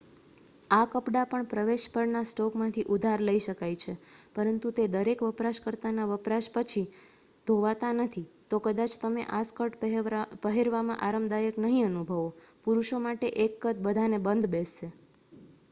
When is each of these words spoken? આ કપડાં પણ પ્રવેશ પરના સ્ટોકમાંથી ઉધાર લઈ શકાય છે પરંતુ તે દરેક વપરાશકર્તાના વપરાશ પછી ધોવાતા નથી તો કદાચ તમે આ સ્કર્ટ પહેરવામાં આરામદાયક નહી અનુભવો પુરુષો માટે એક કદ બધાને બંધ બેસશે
આ 0.71 0.85
કપડાં 0.91 1.27
પણ 1.27 1.49
પ્રવેશ 1.49 1.83
પરના 1.91 2.21
સ્ટોકમાંથી 2.25 2.85
ઉધાર 2.89 3.19
લઈ 3.21 3.41
શકાય 3.41 3.77
છે 3.77 3.93
પરંતુ 4.35 4.67
તે 4.71 4.83
દરેક 4.93 5.19
વપરાશકર્તાના 5.25 6.07
વપરાશ 6.11 6.49
પછી 6.55 6.85
ધોવાતા 7.47 7.93
નથી 7.97 8.25
તો 8.49 8.57
કદાચ 8.61 8.93
તમે 8.97 9.21
આ 9.31 9.43
સ્કર્ટ 9.43 9.75
પહેરવામાં 10.45 11.01
આરામદાયક 11.01 11.55
નહી 11.61 11.83
અનુભવો 11.83 12.25
પુરુષો 12.63 12.97
માટે 13.01 13.27
એક 13.43 13.53
કદ 13.61 13.77
બધાને 13.83 14.17
બંધ 14.21 14.49
બેસશે 14.51 14.87